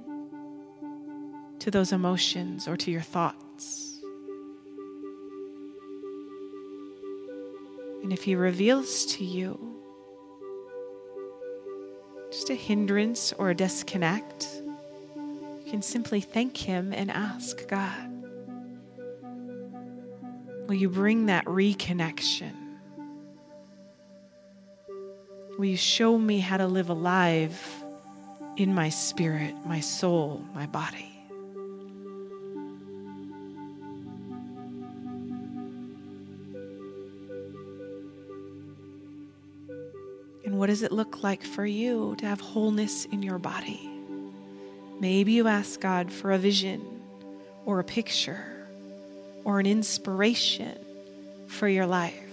to 1.61 1.71
those 1.71 1.93
emotions 1.93 2.67
or 2.67 2.77
to 2.79 2.91
your 2.91 3.03
thoughts? 3.03 3.88
And 8.09 8.17
if 8.17 8.25
He 8.25 8.37
reveals 8.37 9.05
to 9.17 9.23
you 9.23 9.83
just 12.31 12.49
a 12.49 12.55
hindrance 12.55 13.35
or 13.35 13.51
a 13.51 13.55
disconnect, 13.55 14.49
you 15.15 15.71
can 15.71 15.83
simply 15.83 16.23
thank 16.23 16.57
Him 16.57 16.95
and 16.95 17.11
ask 17.11 17.69
God, 17.69 18.09
Will 20.67 20.77
you 20.77 20.89
bring 20.89 21.27
that 21.27 21.45
reconnection? 21.45 22.55
Will 25.59 25.67
you 25.67 25.77
show 25.77 26.17
me 26.17 26.41
how 26.41 26.57
to 26.57 26.67
live 26.67 26.89
alive 26.89 27.63
in 28.57 28.75
my 28.75 28.89
spirit, 28.89 29.55
my 29.67 29.81
soul, 29.81 30.43
my 30.55 30.65
body? 30.65 31.18
What 40.59 40.67
does 40.67 40.83
it 40.83 40.91
look 40.91 41.23
like 41.23 41.45
for 41.45 41.65
you 41.65 42.17
to 42.19 42.27
have 42.27 42.41
wholeness 42.41 43.05
in 43.05 43.23
your 43.23 43.39
body? 43.39 43.89
Maybe 44.99 45.31
you 45.31 45.47
ask 45.47 45.79
God 45.79 46.11
for 46.11 46.33
a 46.33 46.39
vision 46.39 47.01
or 47.65 47.79
a 47.79 47.85
picture 47.85 48.67
or 49.45 49.61
an 49.61 49.67
inspiration 49.67 50.77
for 51.47 51.69
your 51.69 51.87
life. 51.87 52.29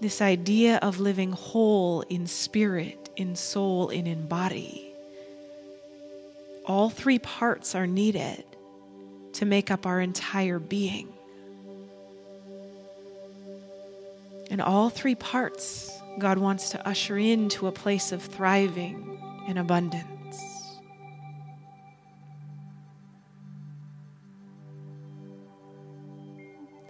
This 0.00 0.22
idea 0.22 0.78
of 0.78 1.00
living 1.00 1.32
whole 1.32 2.00
in 2.08 2.26
spirit, 2.26 3.10
in 3.14 3.36
soul, 3.36 3.90
and 3.90 4.08
in 4.08 4.26
body. 4.26 4.90
All 6.64 6.88
three 6.88 7.18
parts 7.18 7.74
are 7.74 7.86
needed 7.86 8.42
to 9.34 9.44
make 9.44 9.70
up 9.70 9.84
our 9.84 10.00
entire 10.00 10.58
being. 10.58 11.12
And 14.50 14.62
all 14.62 14.88
three 14.88 15.14
parts 15.14 15.91
God 16.18 16.38
wants 16.38 16.70
to 16.70 16.88
usher 16.88 17.16
into 17.16 17.66
a 17.66 17.72
place 17.72 18.12
of 18.12 18.22
thriving 18.22 19.18
and 19.48 19.58
abundance. 19.58 20.06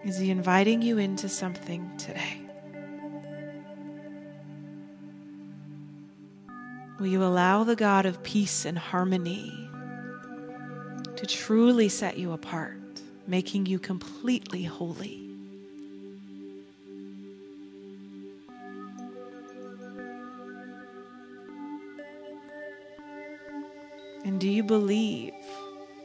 Is 0.04 0.18
He 0.18 0.30
inviting 0.30 0.82
you 0.82 0.98
into 0.98 1.28
something 1.28 1.96
today? 1.96 2.40
Will 6.98 7.06
you 7.06 7.24
allow 7.24 7.64
the 7.64 7.76
God 7.76 8.06
of 8.06 8.22
peace 8.22 8.64
and 8.64 8.78
harmony 8.78 9.68
to 11.16 11.26
truly 11.26 11.88
set 11.88 12.18
you 12.18 12.32
apart, 12.32 13.00
making 13.26 13.66
you 13.66 13.78
completely 13.78 14.64
holy? 14.64 15.31
And 24.32 24.40
do 24.40 24.48
you 24.48 24.62
believe 24.62 25.34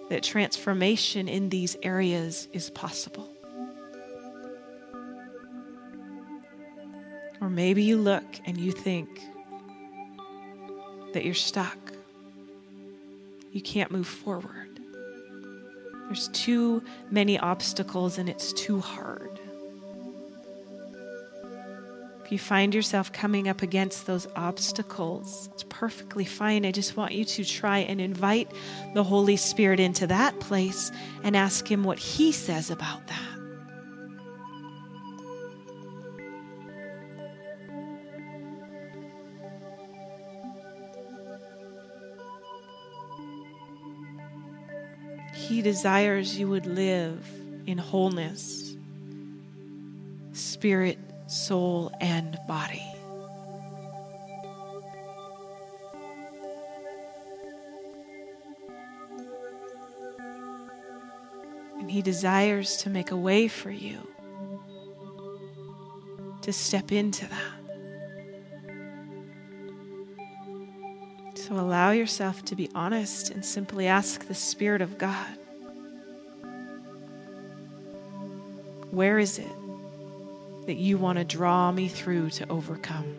that 0.09 0.21
transformation 0.21 1.29
in 1.29 1.47
these 1.47 1.77
areas 1.81 2.49
is 2.51 2.69
possible? 2.69 3.29
Or 7.39 7.49
maybe 7.49 7.83
you 7.83 7.95
look 7.95 8.25
and 8.45 8.57
you 8.57 8.73
think 8.73 9.21
that 11.13 11.23
you're 11.23 11.33
stuck. 11.33 11.77
You 13.53 13.61
can't 13.61 13.91
move 13.91 14.07
forward. 14.07 14.81
There's 16.07 16.27
too 16.33 16.83
many 17.09 17.39
obstacles 17.39 18.17
and 18.17 18.27
it's 18.27 18.51
too 18.51 18.81
hard. 18.81 19.36
You 22.29 22.37
find 22.37 22.75
yourself 22.75 23.13
coming 23.13 23.47
up 23.47 23.61
against 23.61 24.05
those 24.05 24.27
obstacles, 24.35 25.49
it's 25.53 25.63
perfectly 25.69 26.25
fine. 26.25 26.65
I 26.65 26.71
just 26.71 26.97
want 26.97 27.13
you 27.13 27.23
to 27.23 27.45
try 27.45 27.79
and 27.79 28.01
invite 28.01 28.51
the 28.93 29.03
Holy 29.03 29.37
Spirit 29.37 29.79
into 29.79 30.07
that 30.07 30.39
place 30.39 30.91
and 31.23 31.37
ask 31.37 31.69
Him 31.69 31.83
what 31.83 31.99
He 31.99 32.31
says 32.31 32.69
about 32.69 33.07
that. 33.07 33.37
He 45.33 45.61
desires 45.61 46.37
you 46.37 46.49
would 46.49 46.65
live 46.65 47.25
in 47.65 47.77
wholeness, 47.77 48.75
spirit, 50.33 50.97
soul, 51.27 51.91
and 51.99 52.39
body. 52.47 52.85
And 61.79 61.91
He 61.91 62.01
desires 62.01 62.77
to 62.77 62.89
make 62.89 63.11
a 63.11 63.17
way 63.17 63.47
for 63.47 63.71
you 63.71 64.07
to 66.41 66.53
step 66.53 66.91
into 66.91 67.27
that. 67.27 67.57
So 71.35 71.55
allow 71.55 71.91
yourself 71.91 72.43
to 72.45 72.55
be 72.55 72.69
honest 72.73 73.29
and 73.29 73.45
simply 73.45 73.87
ask 73.87 74.27
the 74.27 74.35
Spirit 74.35 74.81
of 74.81 74.97
God 74.97 75.37
where 78.91 79.19
is 79.19 79.37
it 79.37 79.66
that 80.67 80.75
you 80.75 80.97
want 80.97 81.17
to 81.17 81.23
draw 81.23 81.71
me 81.71 81.87
through 81.87 82.29
to 82.29 82.49
overcome? 82.49 83.15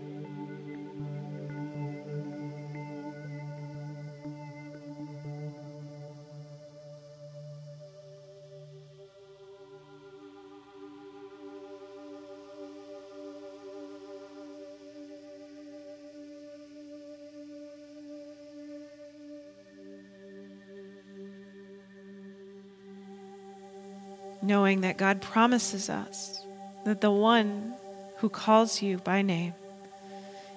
knowing 24.40 24.80
that 24.80 24.96
God 24.96 25.20
promises 25.20 25.90
us 25.90 26.46
that 26.84 27.00
the 27.00 27.10
one 27.10 27.74
who 28.18 28.28
calls 28.28 28.82
you 28.82 28.98
by 28.98 29.22
name 29.22 29.54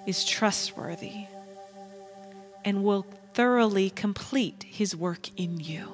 is 0.06 0.24
trustworthy 0.24 1.26
and 2.64 2.84
will 2.84 3.06
thoroughly 3.34 3.90
complete 3.90 4.64
his 4.68 4.94
work 4.94 5.28
in 5.36 5.60
you. 5.60 5.88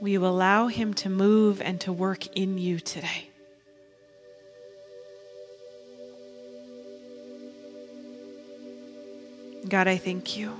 Will 0.00 0.08
you 0.08 0.26
allow 0.26 0.68
him 0.68 0.94
to 0.94 1.08
move 1.08 1.60
and 1.60 1.80
to 1.80 1.92
work 1.92 2.26
in 2.36 2.58
you 2.58 2.78
today? 2.78 3.28
God, 9.68 9.88
I 9.88 9.96
thank 9.96 10.36
you 10.36 10.52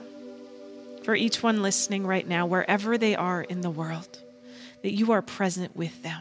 for 1.02 1.14
each 1.14 1.42
one 1.42 1.62
listening 1.62 2.06
right 2.06 2.26
now, 2.28 2.44
wherever 2.44 2.98
they 2.98 3.16
are 3.16 3.40
in 3.40 3.62
the 3.62 3.70
world 3.70 4.18
that 4.82 4.92
you 4.92 5.12
are 5.12 5.22
present 5.22 5.74
with 5.74 6.02
them, 6.02 6.20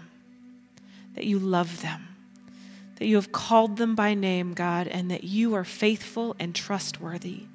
that 1.18 1.26
you 1.26 1.40
love 1.40 1.82
them, 1.82 2.08
that 2.98 3.08
you 3.08 3.16
have 3.16 3.32
called 3.32 3.78
them 3.78 3.96
by 3.96 4.14
name, 4.14 4.54
God, 4.54 4.88
and 4.88 5.10
that 5.10 5.24
you 5.24 5.56
are 5.56 5.64
faithful 5.64 6.36
and 6.38 6.54
trustworthy. 6.54 7.46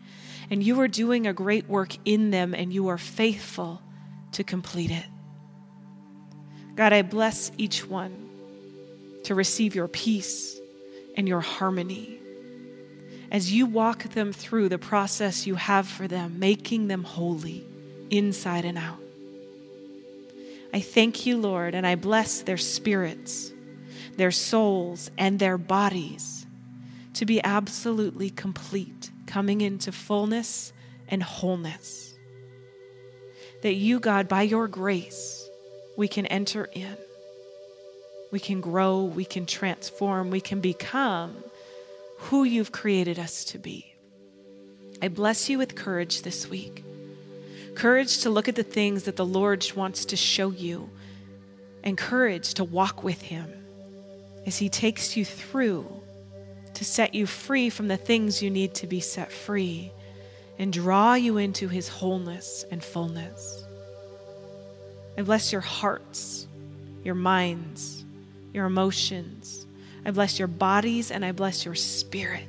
And 0.51 0.65
you 0.65 0.81
are 0.81 0.89
doing 0.89 1.29
a 1.29 1.33
great 1.33 1.69
work 1.69 1.97
in 2.05 2.33
them, 2.33 2.57
and 2.57 2.73
you 2.73 2.89
are 2.89 2.99
faithful 2.99 3.81
to 4.33 4.43
complete 4.43 4.91
it. 4.91 5.07
God, 6.75 6.93
I 6.93 7.03
bless 7.03 7.53
each 7.57 7.87
one 7.87 8.31
to 9.25 9.37
receive 9.37 9.77
your 9.77 9.87
peace 9.87 10.59
and 11.17 11.29
your 11.29 11.41
harmony 11.41 12.19
as 13.31 13.53
you 13.53 13.67
walk 13.67 14.03
them 14.11 14.33
through 14.33 14.71
the 14.71 14.79
process 14.79 15.47
you 15.47 15.55
have 15.55 15.87
for 15.87 16.09
them, 16.09 16.41
making 16.41 16.89
them 16.89 17.05
holy 17.05 17.65
inside 18.11 18.65
and 18.65 18.77
out. 18.77 18.99
I 20.73 20.81
thank 20.81 21.27
you, 21.27 21.37
Lord, 21.37 21.75
and 21.75 21.87
I 21.87 21.97
bless 21.97 22.43
their 22.43 22.57
spirits, 22.57 23.53
their 24.17 24.31
souls, 24.31 25.11
and 25.19 25.39
their 25.39 25.59
bodies 25.59 26.47
to 27.15 27.27
be 27.27 27.43
absolutely 27.45 28.31
complete, 28.31 29.11
coming 29.27 29.61
into 29.61 29.93
fullness 29.93 30.73
and 31.09 31.23
wholeness. 31.23 32.15
That 33.63 33.75
you, 33.75 34.01
God, 34.01 34.29
by 34.29 34.43
your 34.43 34.67
grace, 34.67 35.49
we 35.97 36.09
can 36.09 36.27
enter 36.27 36.65
in. 36.73 36.97
We 38.31 38.41
can 38.41 38.63
grow, 38.63 39.05
we 39.05 39.27
can 39.27 39.45
transform, 39.45 40.31
we 40.31 40.41
can 40.41 40.61
become 40.61 41.37
who 42.17 42.45
you've 42.45 42.73
created 42.73 43.19
us 43.19 43.45
to 43.47 43.59
be. 43.59 43.95
I 45.03 45.09
bless 45.09 45.51
you 45.51 45.59
with 45.59 45.75
courage 45.75 46.23
this 46.23 46.49
week 46.49 46.83
courage 47.75 48.19
to 48.19 48.31
look 48.31 48.49
at 48.49 48.55
the 48.55 48.63
things 48.63 49.05
that 49.05 49.17
the 49.17 49.25
Lord 49.25 49.71
wants 49.75 50.05
to 50.07 50.17
show 50.17 50.51
you, 50.51 50.91
and 51.85 51.99
courage 51.99 52.55
to 52.55 52.65
walk 52.65 53.03
with 53.03 53.21
Him 53.23 53.51
as 54.47 54.59
He 54.59 54.69
takes 54.69 55.17
you 55.17 55.25
through 55.25 55.87
to 56.75 56.85
set 56.85 57.15
you 57.15 57.27
free 57.27 57.71
from 57.71 57.89
the 57.89 57.97
things 57.97 58.43
you 58.43 58.51
need 58.51 58.75
to 58.75 58.87
be 58.87 59.01
set 59.01 59.31
free 59.31 59.93
and 60.59 60.73
draw 60.73 61.15
you 61.15 61.39
into 61.39 61.69
His 61.69 61.89
wholeness 61.89 62.65
and 62.71 62.83
fullness. 62.83 63.65
I 65.19 65.23
bless 65.23 65.53
your 65.53 65.61
hearts, 65.61 66.47
your 67.05 67.15
minds, 67.15 68.05
your 68.53 68.67
emotions. 68.67 69.67
I 70.05 70.11
bless 70.11 70.39
your 70.39 70.49
bodies 70.49 71.11
and 71.11 71.25
I 71.25 71.33
bless 71.33 71.65
your 71.65 71.75
spirit 71.75 72.47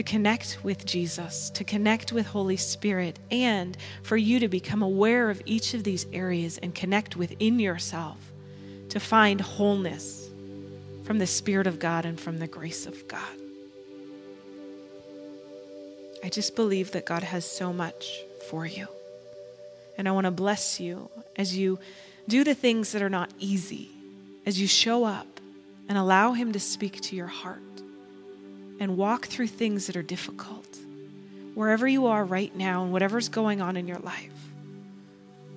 to 0.00 0.04
connect 0.04 0.56
with 0.62 0.86
Jesus, 0.86 1.50
to 1.50 1.62
connect 1.62 2.10
with 2.10 2.26
Holy 2.26 2.56
Spirit, 2.56 3.18
and 3.30 3.76
for 4.02 4.16
you 4.16 4.40
to 4.40 4.48
become 4.48 4.80
aware 4.80 5.28
of 5.28 5.42
each 5.44 5.74
of 5.74 5.84
these 5.84 6.06
areas 6.14 6.56
and 6.56 6.74
connect 6.74 7.16
within 7.16 7.60
yourself 7.60 8.16
to 8.88 8.98
find 8.98 9.42
wholeness 9.42 10.30
from 11.04 11.18
the 11.18 11.26
Spirit 11.26 11.66
of 11.66 11.78
God 11.78 12.06
and 12.06 12.18
from 12.18 12.38
the 12.38 12.46
grace 12.46 12.86
of 12.86 13.06
God. 13.08 13.20
I 16.24 16.30
just 16.30 16.56
believe 16.56 16.92
that 16.92 17.04
God 17.04 17.22
has 17.22 17.44
so 17.44 17.70
much 17.70 18.22
for 18.48 18.64
you. 18.64 18.88
And 19.98 20.08
I 20.08 20.12
want 20.12 20.24
to 20.24 20.30
bless 20.30 20.80
you 20.80 21.10
as 21.36 21.54
you 21.54 21.78
do 22.26 22.42
the 22.42 22.54
things 22.54 22.92
that 22.92 23.02
are 23.02 23.10
not 23.10 23.30
easy, 23.38 23.90
as 24.46 24.58
you 24.58 24.66
show 24.66 25.04
up 25.04 25.26
and 25.90 25.98
allow 25.98 26.32
Him 26.32 26.52
to 26.52 26.60
speak 26.60 27.02
to 27.02 27.16
your 27.16 27.26
heart 27.26 27.79
and 28.80 28.96
walk 28.96 29.26
through 29.26 29.46
things 29.46 29.86
that 29.86 29.96
are 29.96 30.02
difficult. 30.02 30.78
Wherever 31.54 31.86
you 31.86 32.06
are 32.06 32.24
right 32.24 32.54
now 32.56 32.82
and 32.82 32.92
whatever's 32.92 33.28
going 33.28 33.60
on 33.60 33.76
in 33.76 33.86
your 33.86 33.98
life, 33.98 34.32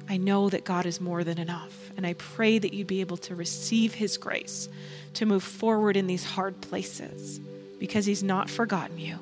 I 0.09 0.17
know 0.17 0.49
that 0.49 0.65
God 0.65 0.85
is 0.85 0.99
more 0.99 1.23
than 1.23 1.39
enough. 1.39 1.91
And 1.95 2.05
I 2.05 2.13
pray 2.13 2.59
that 2.59 2.73
you 2.73 2.85
be 2.85 3.01
able 3.01 3.17
to 3.17 3.35
receive 3.35 3.93
His 3.93 4.17
grace 4.17 4.67
to 5.15 5.25
move 5.25 5.43
forward 5.43 5.95
in 5.95 6.07
these 6.07 6.25
hard 6.25 6.59
places 6.61 7.39
because 7.79 8.05
He's 8.05 8.23
not 8.23 8.49
forgotten 8.49 8.99
you 8.99 9.17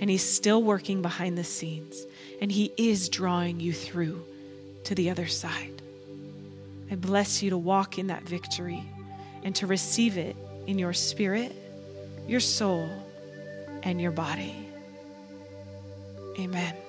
and 0.00 0.10
He's 0.10 0.24
still 0.24 0.62
working 0.62 1.02
behind 1.02 1.38
the 1.38 1.44
scenes 1.44 2.04
and 2.40 2.50
He 2.50 2.72
is 2.76 3.08
drawing 3.08 3.60
you 3.60 3.72
through 3.72 4.24
to 4.84 4.94
the 4.94 5.10
other 5.10 5.26
side. 5.26 5.82
I 6.90 6.94
bless 6.94 7.42
you 7.42 7.50
to 7.50 7.58
walk 7.58 7.98
in 7.98 8.08
that 8.08 8.22
victory 8.22 8.82
and 9.42 9.54
to 9.56 9.66
receive 9.66 10.16
it 10.16 10.36
in 10.66 10.78
your 10.78 10.92
spirit, 10.92 11.54
your 12.26 12.40
soul, 12.40 12.88
and 13.86 14.00
your 14.00 14.10
body. 14.10 14.52
Amen. 16.40 16.85